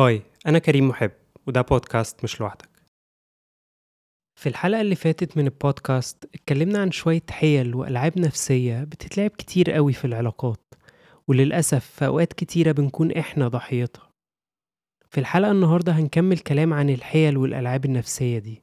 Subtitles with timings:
[0.00, 1.10] هاي أنا كريم محب
[1.46, 2.68] وده بودكاست مش لوحدك.
[4.40, 9.92] في الحلقة اللي فاتت من البودكاست اتكلمنا عن شوية حيل وألعاب نفسية بتتلعب كتير قوي
[9.92, 10.74] في العلاقات
[11.28, 14.10] وللأسف في أوقات كتيرة بنكون إحنا ضحيتها.
[15.10, 18.62] في الحلقة النهاردة هنكمل كلام عن الحيل والألعاب النفسية دي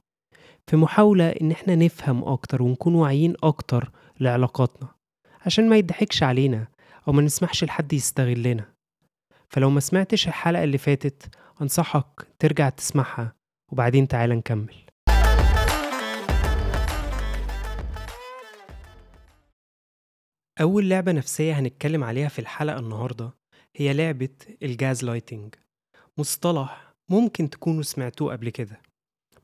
[0.68, 4.90] في محاولة إن إحنا نفهم أكتر ونكون واعيين أكتر لعلاقاتنا
[5.46, 6.68] عشان ما يضحكش علينا
[7.08, 8.77] أو ما نسمحش لحد يستغلنا.
[9.50, 13.34] فلو ما سمعتش الحلقة اللي فاتت أنصحك ترجع تسمعها
[13.72, 14.76] وبعدين تعالى نكمل.
[20.62, 23.32] أول لعبة نفسية هنتكلم عليها في الحلقة النهاردة
[23.76, 24.30] هي لعبة
[24.64, 25.56] ال gaslighting.
[26.18, 28.82] مصطلح ممكن تكونوا سمعتوه قبل كده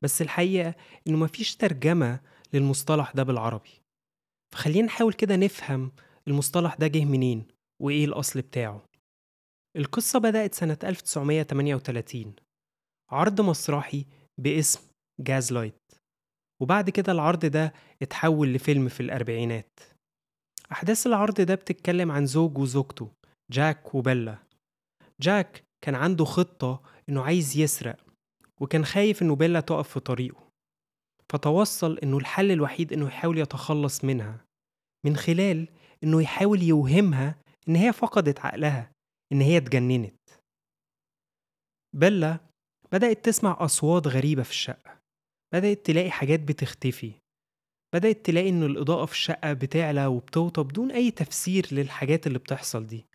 [0.02, 0.75] بس الحقيقة
[1.08, 2.20] إنه مفيش ترجمة
[2.53, 3.81] للمصطلح ده بالعربي.
[4.53, 5.91] فخلينا نحاول كده نفهم
[6.27, 7.47] المصطلح ده جه منين
[7.81, 8.85] وإيه الأصل بتاعه.
[9.77, 12.34] القصة بدأت سنة 1938
[13.11, 14.06] عرض مسرحي
[14.38, 14.81] باسم
[15.19, 15.81] Gas Light
[16.61, 19.80] وبعد كده العرض ده اتحول لفيلم في الأربعينات.
[20.72, 23.12] أحداث العرض ده بتتكلم عن زوج وزوجته
[23.52, 24.38] جاك وبيلا.
[25.22, 27.97] جاك كان عنده خطة إنه عايز يسرق
[28.62, 30.50] وكان خايف إنه بيلا تقف في طريقه.
[31.31, 34.45] فتوصل إنه الحل الوحيد إنه يحاول يتخلص منها
[35.06, 35.67] من خلال
[36.03, 37.36] إنه يحاول يوهمها
[37.69, 38.92] إن هي فقدت عقلها.
[39.34, 40.16] إن هي اتجننت.
[41.95, 42.39] بيلا
[42.92, 45.00] بدأت تسمع أصوات غريبة في الشقة.
[45.53, 47.12] بدأت تلاقي حاجات بتختفي.
[47.95, 53.06] بدأت تلاقي إن الإضاءة في الشقة بتعلى وبتوطى بدون أي تفسير للحاجات اللي بتحصل دي.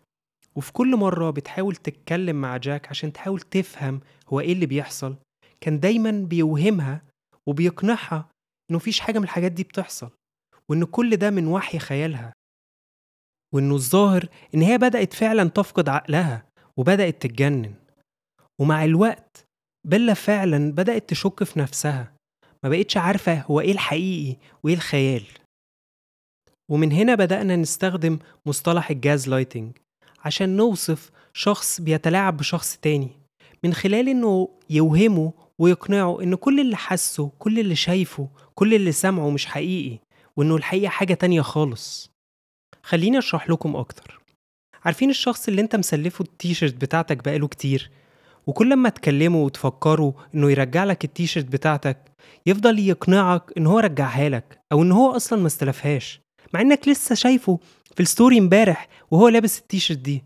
[0.56, 5.16] وفي كل مرة بتحاول تتكلم مع جاك عشان تحاول تفهم هو إيه اللي بيحصل.
[5.60, 7.02] كان دايما بيوهمها
[7.46, 8.30] وبيقنعها
[8.70, 10.10] إنه مفيش حاجة من الحاجات دي بتحصل.
[10.68, 12.32] وإن كل ده من وحي خيالها.
[13.54, 16.46] وإنه الظاهر إن هي بدأت فعلا تفقد عقلها
[16.76, 17.74] وبدأت تتجنن.
[18.60, 19.44] ومع الوقت
[19.86, 22.12] بيلا فعلا بدأت تشك في نفسها.
[22.64, 25.24] ما بقتش عارفة هو إيه الحقيقي وإيه الخيال.
[26.70, 29.78] ومن هنا بدأنا نستخدم مصطلح ال gaslighting
[30.24, 33.10] عشان نوصف شخص بيتلاعب بشخص تاني.
[33.64, 39.30] من خلال إنه يوهمه ويقنعه إن كل اللي حسه كل اللي شايفه كل اللي سمعه
[39.30, 39.98] مش حقيقي
[40.36, 42.10] وإنه الحقيقة حاجة تانية خالص.
[42.88, 44.20] خليني أشرح لكم أكتر.
[44.84, 47.90] عارفين الشخص اللي أنت مسلفه التيشيرت بتاعتك بقاله كتير
[48.46, 51.98] وكل ما تكلمه وتفكره إنه يرجع لك التيشيرت بتاعتك
[52.46, 56.20] يفضل يقنعك إن هو رجعها لك أو إن هو أصلا ما استلفهاش
[56.54, 57.58] مع إنك لسه شايفه
[57.94, 60.24] في ال story امبارح وهو لابس التيشيرت دي.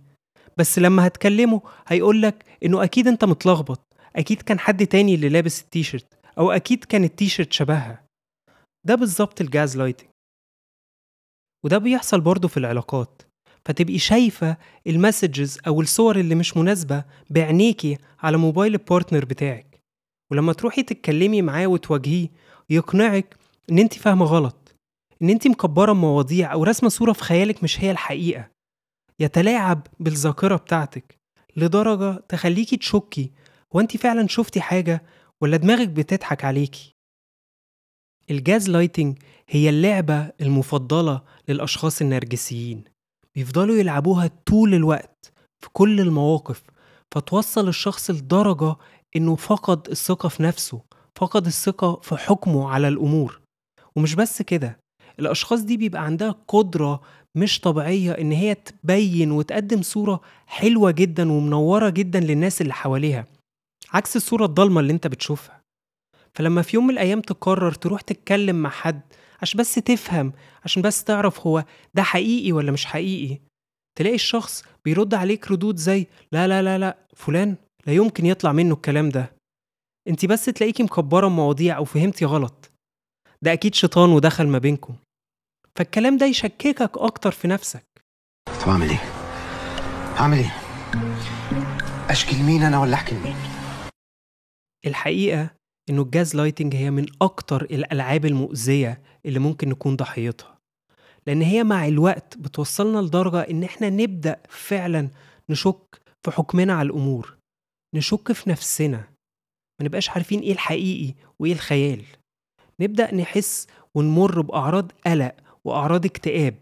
[0.57, 3.81] بس لما هتكلمه هيقولك إنه أكيد أنت متلخبط
[4.17, 6.07] أكيد كان حد تاني اللي لابس التيشيرت
[6.39, 8.03] أو أكيد كان التيشيرت شبهها.
[8.87, 10.12] ده بالظبط ال gaslighting.
[11.65, 13.23] وده بيحصل برضه في العلاقات.
[13.65, 14.57] فتبقي شايفة
[14.87, 19.81] ال messages أو الصور اللي مش مناسبة بعينيكي على موبايل ال partner بتاعك.
[20.31, 22.29] ولما تروحي تتكلمي معاه وتواجهيه
[22.71, 23.37] يقنعك
[23.71, 24.75] إن أنت فاهمة غلط
[25.23, 28.51] إن أنت مكبرة مواضيع أو راسمة صورة في خيالك مش هي الحقيقة.
[29.21, 31.19] يتلاعب بالذاكرة بتاعتك
[31.57, 33.31] لدرجة تخليكي تشكي
[33.77, 35.03] هو أنت فعلا شفتي حاجة
[35.41, 36.95] ولا دماغك بتضحك عليكي؟
[38.31, 39.19] ال gaslighting
[39.49, 42.85] هي اللعبة المفضلة للأشخاص النرجسيين.
[43.35, 46.63] بيفضلوا يلعبوها طول الوقت في كل المواقف
[47.15, 48.77] فتوصل الشخص لدرجة
[49.17, 50.81] إنه فقد الثقة في نفسه
[51.17, 53.41] فقد الثقة في حكمه على الأمور.
[53.97, 54.79] ومش بس كده
[55.19, 57.01] الأشخاص دي بيبقى عندها قدرة
[57.35, 63.27] مش طبيعية إن هي تبين وتقدم صورة حلوة جدا ومنورة جدا للناس اللي حواليها.
[63.93, 65.62] عكس الصورة الضلمة اللي أنت بتشوفها.
[66.35, 69.01] فلما في يوم من الأيام تقرر تروح تتكلم مع حد
[69.43, 70.33] عشان بس تفهم
[70.65, 73.41] عشان بس تعرف هو ده حقيقي ولا مش حقيقي
[73.99, 77.57] تلاقي الشخص بيرد عليك ردود زي لا لا لا لا فلان
[77.87, 79.33] لا يمكن يطلع منه الكلام ده
[80.09, 82.71] انت بس تلاقيكي مكبرة مواضيع أو فهمتي غلط
[83.43, 84.95] ده أكيد شيطان ودخل ما بينكم
[85.77, 87.85] فالكلام ده يشككك أكتر في نفسك
[88.63, 89.01] طب أعمل إيه؟
[90.21, 90.55] أعمل إيه؟
[92.11, 93.37] أشكي لمين أنا ولا أحكي لمين؟
[94.87, 95.51] الحقيقة
[95.91, 100.59] إنه ال gaslighting هي من أكتر الألعاب المؤذية اللي ممكن نكون ضحيتها.
[101.27, 105.09] لأن هي مع الوقت بتوصلنا لدرجة إن إحنا نبدأ فعلا
[105.49, 107.37] نشك في حكمنا على الأمور
[107.95, 108.99] نشك في نفسنا.
[109.81, 112.05] ما نبقاش عارفين إيه الحقيقي وإيه الخيال.
[112.81, 115.35] نبدأ نحس ونمر بأعراض قلق
[115.65, 116.55] وأعراض اكتئاب.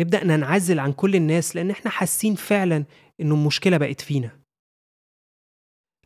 [0.00, 2.84] نبدأ ننعزل عن كل الناس لأن إحنا حاسين فعلا
[3.20, 4.30] إنه المشكلة بقت فينا.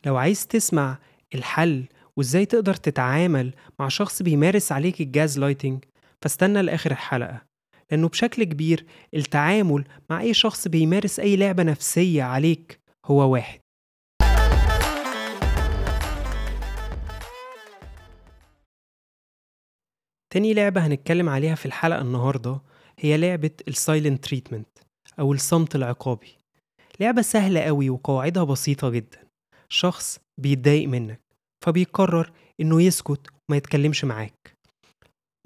[0.06, 0.98] لو عايز تسمع
[1.34, 1.84] الحل
[2.18, 5.84] وإزاي تقدر تتعامل مع شخص بيمارس عليك ال gaslighting؟
[6.22, 7.42] فاستنى لآخر الحلقة.
[7.90, 13.60] لأنه بشكل كبير التعامل مع أي شخص بيمارس أي لعبة نفسية عليك هو واحد.
[20.32, 22.60] تاني لعبة هنتكلم عليها في الحلقة النهاردة
[22.98, 24.78] هي لعبة ال silent treatment
[25.18, 26.38] أو الصمت العقابي.
[27.00, 29.18] لعبة سهلة قوي وقواعدها بسيطة جدا.
[29.68, 31.25] شخص بيتضايق منك.
[31.66, 34.56] فبيقرر إنه يسكت وما يتكلمش معاك.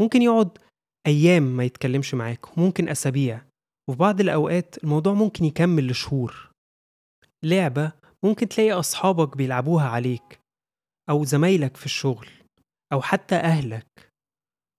[0.01, 0.59] ممكن يقعد
[1.07, 3.43] أيام ما يتكلمش معاك وممكن أسابيع.
[3.89, 6.51] وفي بعض الأوقات الموضوع ممكن يكمل لشهور.
[7.45, 7.93] لعبة
[8.25, 10.41] ممكن تلاقي أصحابك بيلعبوها عليك
[11.11, 12.29] أو زمايلك في الشغل
[12.93, 14.11] أو حتى أهلك.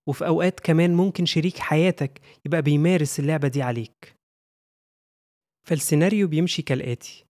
[0.09, 4.15] وفي أوقات كمان ممكن شريك حياتك يبقى بيمارس اللعبة دي عليك.
[5.67, 7.25] فالسيناريو بيمشي كالآتي.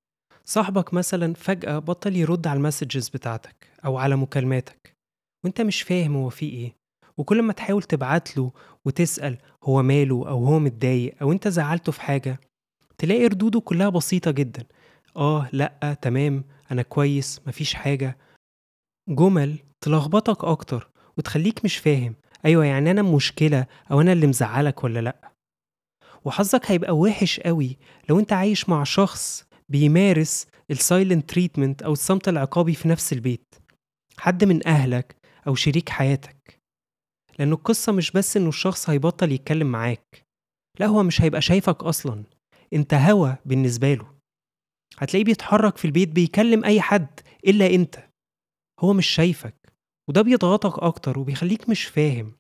[0.52, 4.94] صاحبك مثلا فجأة بطل يرد على المسجز بتاعتك أو على مكالماتك
[5.44, 6.76] وأنت مش فاهم هو فيه إيه.
[7.18, 8.52] وكل ما تحاول تبعت له
[8.86, 12.40] وتسأل هو ماله أو هو متضايق أو أنت زعلته في حاجة
[12.98, 14.64] تلاقي ردوده كلها بسيطة جدا.
[15.18, 18.18] آه لأ تمام أنا كويس مفيش حاجة.
[19.10, 22.16] جمل تلخبطك أكتر وتخليك مش فاهم
[22.46, 25.32] أيوة يعني أنا مشكلة أو أنا اللي مزعلك ولا لأ؟
[26.26, 27.78] وحظك هيبقى وحش قوي
[28.10, 33.56] لو أنت عايش مع شخص بيمارس ال silent treatment أو الصمت العقابي في نفس البيت.
[34.18, 35.16] حد من أهلك
[35.48, 36.60] أو شريك حياتك.
[37.40, 40.26] لأن القصة مش بس إنه الشخص هيبطل يتكلم معاك.
[40.80, 42.24] لا هو مش هيبقى شايفك أصلا.
[42.74, 44.12] أنت هوا بالنسبة له.
[44.98, 48.10] هتلاقيه بيتحرك في البيت بيكلم أي حد إلا أنت.
[48.80, 49.74] هو مش شايفك.
[50.10, 52.34] وده بيضغطك أكتر وبيخليك مش فاهم.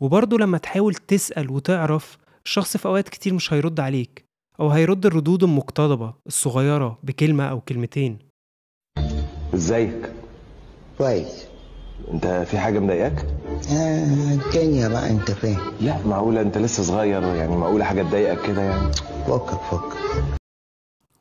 [0.00, 4.27] وبرضه لما تحاول تسأل وتعرف الشخص في أوقات كتير مش هيرد عليك.
[4.60, 8.18] أو هيرد الردود المقتضبة الصغيرة بكلمة أو كلمتين.
[9.54, 10.12] إزيك؟
[10.98, 11.46] كويس.
[12.12, 13.26] أنت في حاجة مضايقاك؟
[13.72, 18.62] آه الدنيا بقى أنت فاهم لا معقولة أنت لسه صغير يعني معقولة حاجة تضايقك كده
[18.62, 18.92] يعني؟
[19.26, 19.98] فكك فكك.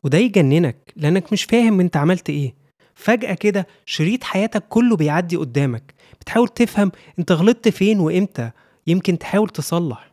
[0.04, 2.56] وده يجننك لأنك مش فاهم أنت عملت إيه.
[2.96, 5.94] فجأة كده شريط حياتك كله بيعدي قدامك.
[6.22, 8.52] بتحاول تفهم أنت غلطت فين وإمتى.
[8.88, 10.12] يمكن تحاول تصلح.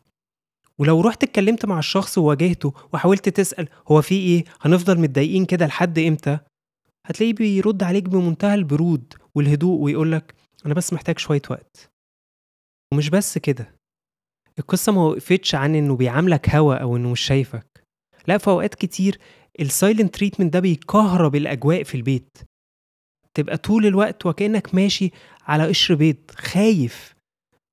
[0.79, 5.99] ولو رحت اتكلمت مع الشخص وواجهته وحاولت تسأل هو في إيه؟ هنفضل متضايقين كده لحد
[5.99, 6.39] إمتى؟
[7.07, 10.35] هتلاقيه بيرد عليك بمنتهى البرود والهدوء ويقولك
[10.67, 11.91] أنا بس محتاج شوية وقت.
[12.93, 13.75] ومش بس كده.
[14.59, 17.85] القصة ما وقفتش عن إنه بيعاملك هوا أو إنه مش شايفك.
[18.29, 19.19] لا في أوقات كتير
[19.61, 22.39] ال silent treatment ده بيكهرب الأجواء في البيت.
[23.35, 25.11] تبقى طول الوقت وكأنك ماشي
[25.43, 27.14] على قشر بيض خايف.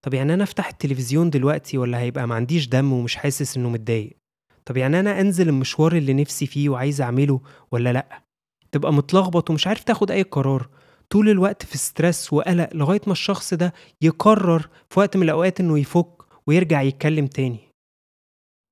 [0.06, 4.18] طب يعني أنا أفتح التلفزيون دلوقتي ولا هيبقى ما عنديش دم ومش حاسس إنه متضايق؟
[4.65, 8.21] طب يعني أنا أنزل المشوار اللي نفسي فيه وعايز أعمله ولا لأ؟
[8.71, 10.69] تبقى متلخبط ومش عارف تاخد أي قرار.
[11.09, 15.80] طول الوقت في ستريس وقلق لغاية ما الشخص ده يقرر في وقت من الأوقات إنه
[15.80, 17.59] يفك ويرجع يتكلم تاني.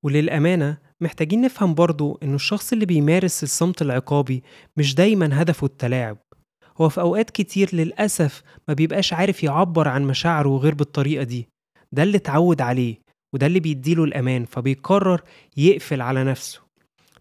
[0.06, 4.44] وللأمانة محتاجين نفهم برضو إنه الشخص اللي بيمارس الصمت العقابي
[4.78, 6.18] مش دايما هدفه التلاعب.
[6.82, 11.48] هو في أوقات كتير للأسف ما بيبقاش عارف يعبر عن مشاعره غير بالطريقة دي.
[11.92, 12.96] ده اللي اتعود عليه
[13.34, 15.22] وده اللي بيديله الأمان فبيقرر
[15.58, 16.62] يقفل على نفسه.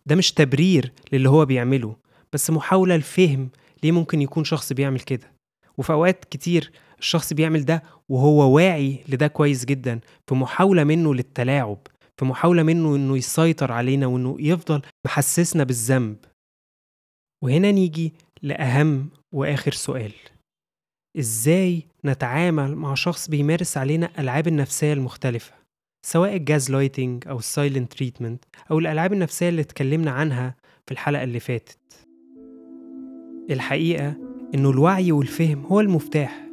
[0.06, 1.96] ده مش تبرير للي هو بيعمله
[2.32, 3.48] بس محاولة لفهم
[3.82, 5.32] ليه ممكن يكون شخص بيعمل كده.
[5.78, 11.78] وفي أوقات كتير الشخص بيعمل ده وهو واعي لده كويس جدا في محاولة منه للتلاعب
[12.16, 16.16] في محاولة منه إنه يسيطر علينا وإنه يفضل محسسنا بالذنب.
[17.44, 20.12] وهنا نيجي لأهم وآخر سؤال.
[21.18, 25.52] إزاي نتعامل مع شخص بيمارس علينا ألعاب النفسية المختلفة
[26.06, 30.54] سواء ال gaslighting أو ال silent treatment أو الألعاب النفسية اللي اتكلمنا عنها
[30.86, 31.78] في الحلقة اللي فاتت؟
[33.50, 34.14] الحقيقة
[34.54, 36.44] إنه الوعي والفهم هو المفتاح.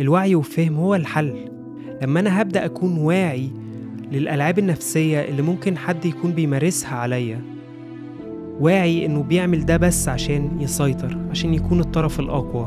[0.00, 1.50] الوعي والفهم هو الحل.
[2.02, 3.50] لما أنا هبدأ أكون واعي
[4.12, 7.57] للألعاب النفسية اللي ممكن حد يكون بيمارسها عليا
[8.60, 12.66] واعي إنه بيعمل ده بس عشان يسيطر عشان يكون الطرف الأقوى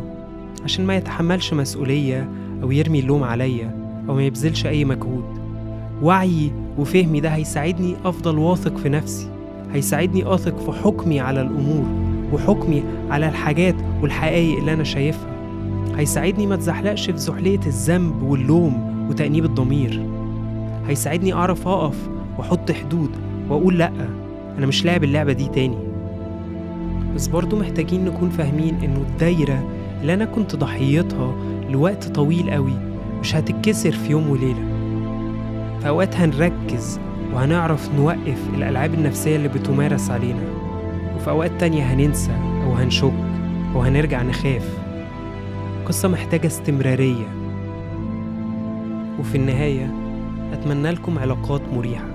[0.64, 2.30] عشان ما يتحملش مسؤولية
[2.64, 3.76] أو يرمي اللوم عليا
[4.10, 5.24] أو ما يبذلش أي مجهود.
[6.02, 9.28] وعيي وفهمي ده هيساعدني أفضل واثق في نفسي
[9.74, 11.86] هيساعدني أثق في حكمي على الأمور
[12.34, 15.28] وحكمي على الحاجات والحقائق اللي أنا شايفها.
[15.98, 20.06] هيساعدني ما اتزحلقش في زحلية الذنب واللوم وتأنيب الضمير.
[20.88, 23.10] هيساعدني أعرف أقف وأحط حدود
[23.50, 23.92] وأقول لأ.
[24.58, 25.78] أنا مش لاعب اللعبة دي تاني.
[27.16, 29.64] بس برضو محتاجين نكون فاهمين إنه الدايرة
[30.02, 31.36] اللي أنا كنت ضحيتها
[31.70, 32.74] لوقت طويل قوي
[33.20, 34.66] مش هتتكسر في يوم وليلة.
[35.82, 37.00] في أوقات هنركز
[37.34, 40.44] وهنعرف نوقف الألعاب النفسية اللي بتمارس علينا.
[41.16, 42.32] وفي أوقات تانية هننسى
[42.64, 43.14] أو هنشك
[43.76, 44.78] أو هنرجع نخاف.
[45.86, 47.26] قصة محتاجة استمرارية.
[49.20, 49.94] وفي النهاية
[50.54, 52.11] أتمنى لكم علاقات مريحة.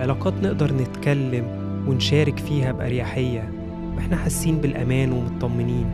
[0.00, 1.44] علاقات نقدر نتكلم
[1.88, 3.52] ونشارك فيها بأريحية.
[3.96, 5.90] وإحنا حاسين بالأمان ومطمنين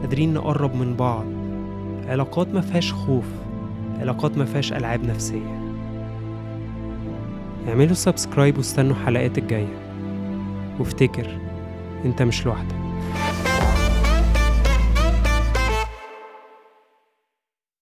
[0.00, 1.24] قادرين نقرب من بعض.
[2.08, 3.24] علاقات ما فيهاش خوف
[4.00, 5.74] علاقات ما فيهاش ألعاب نفسية.
[7.68, 9.78] اعملوا سبسكرايب واستنوا الحلقات الجاية.
[10.78, 11.26] وافتكر
[12.04, 12.87] أنت مش لوحدك.